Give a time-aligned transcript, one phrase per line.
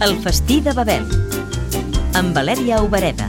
[0.00, 1.04] El festí de Babel
[2.14, 3.26] amb Valèria Obereda.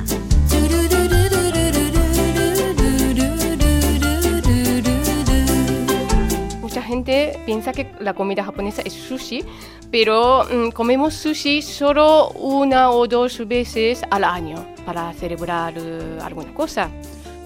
[6.61, 9.43] Mucha gente piensa que la comida japonesa es sushi,
[9.91, 15.73] pero comemos sushi solo una o dos veces al año para celebrar
[16.21, 16.89] alguna cosa.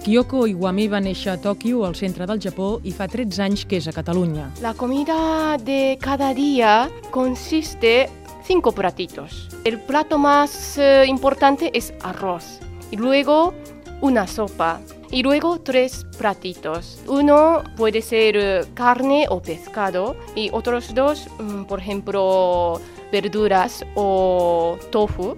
[0.06, 3.80] Kyoko Iwami va néixer a Tòquio, al centre del Japó, i fa 13 anys que
[3.80, 4.44] és a Catalunya.
[4.62, 8.06] La comida de cada día consiste
[8.46, 9.48] cinco platitos.
[9.64, 12.60] El plato más eh, importante es arroz
[12.92, 13.52] y luego
[14.00, 17.00] una sopa y luego tres platitos.
[17.08, 24.78] Uno puede ser eh, carne o pescado y otros dos, mm, por ejemplo, verduras o
[24.92, 25.34] tofu.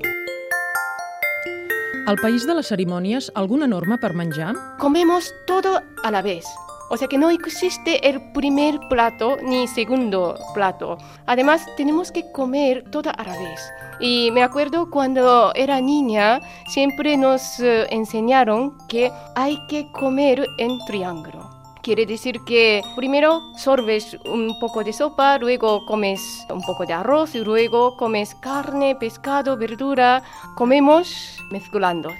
[2.09, 4.55] Al país de les cerimònies, alguna norma per menjar?
[4.81, 6.47] Comemos todo a la vez.
[6.89, 10.97] O sea que no existe el primer plato ni segundo plato.
[11.27, 13.61] Además, tenemos que comer todo a la vez.
[14.01, 20.79] Y me acuerdo cuando era niña, siempre nos eh, enseñaron que hay que comer en
[20.87, 21.48] triángulo.
[21.83, 27.35] Quiere decir que primero sorbes un poco de sopa, luego comes un poco de arroz
[27.35, 30.23] y luego comes carne, pescado, verdura.
[30.57, 32.11] Comemos mezclando.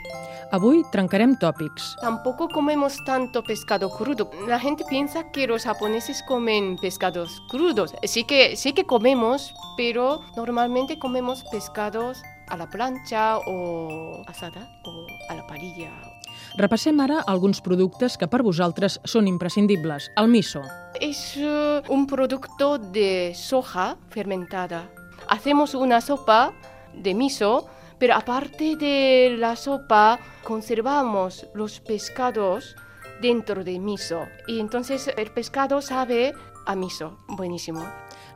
[0.51, 1.97] Avui trencarem tòpics.
[2.01, 4.31] Tampoco comemos tanto pescado crudo.
[4.47, 7.95] La gente piensa que los japoneses comen pescados crudos.
[8.05, 15.07] Sí que, sí que comemos, pero normalmente comemos pescados a la plancha o asada o
[15.31, 15.91] a la parrilla.
[16.57, 20.09] Repassem ara alguns productes que per vosaltres són imprescindibles.
[20.17, 20.63] El miso.
[21.01, 24.89] Es eh, un producto de soja fermentada.
[25.29, 26.53] Hacemos una sopa
[26.95, 27.69] de miso,
[27.99, 32.75] pero aparte de la sopa conservamos los pescados
[33.21, 34.27] dentro de miso.
[34.47, 36.33] Y entonces el pescado sabe
[36.67, 37.19] a miso.
[37.29, 37.85] Buenísimo.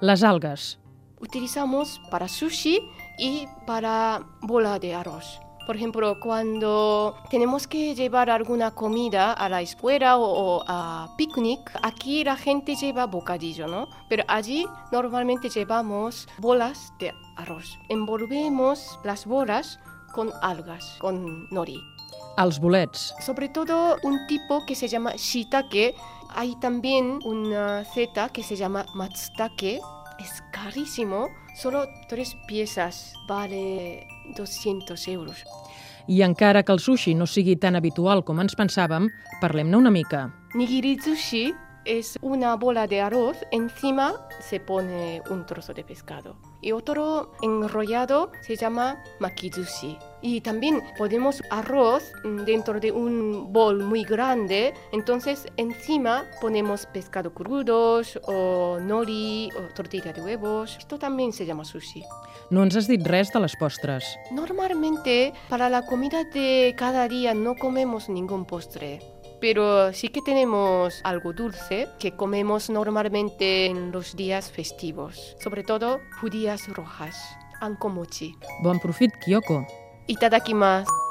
[0.00, 0.78] Les algues.
[1.20, 2.80] Utilizamos para sushi
[3.22, 5.40] y para bola de arroz.
[5.64, 11.60] Por ejemplo, cuando tenemos que llevar alguna comida a la escuela o, o a picnic,
[11.82, 13.86] aquí la gente lleva bocadillo, ¿no?
[14.08, 17.78] Pero allí normalmente llevamos bolas de arroz.
[17.88, 19.78] Envolvemos las bolas
[20.12, 21.80] con algas, con nori.
[22.38, 23.14] Els bolets.
[23.20, 25.94] Sobre todo un tipo que se llama shiitake.
[26.34, 29.80] Hay también una zeta que se llama matsutake.
[30.18, 31.28] Es carísimo.
[31.54, 33.12] Solo tres piezas.
[33.28, 34.06] Vale
[34.36, 35.44] 200 euros.
[36.08, 39.06] I encara que el sushi no sigui tan habitual com ens pensàvem,
[39.40, 40.32] parlem-ne una mica.
[40.54, 43.36] Nigirizushi es una bola de arroz.
[43.52, 46.36] Encima se pone un trozo de pescado.
[46.60, 49.96] Y otro enrollado se llama makizushi.
[50.22, 54.72] Y también podemos arroz mm, dentro de un bol muy grande.
[54.92, 60.76] Entonces encima ponemos pescado crudos o nori o tortilla de huevos.
[60.78, 62.04] Esto también se llama sushi.
[62.50, 64.04] No ens has dit res de les postres.
[64.30, 69.00] Normalmente para la comida de cada día no comemos ningún postre.
[69.40, 75.98] Pero sí que tenemos algo dulce que comemos normalmente en los días festivos, sobre todo
[76.20, 77.16] judías rojas,
[77.60, 78.36] ankomochi.
[78.62, 79.66] Bon profit, Kyoko.
[80.12, 81.01] いただきます。